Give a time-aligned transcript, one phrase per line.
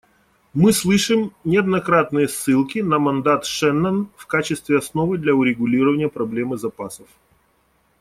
[0.55, 7.07] Мы слышим неоднократные ссылки на мандат Шеннон в качестве основы для урегулирования проблемы запасов.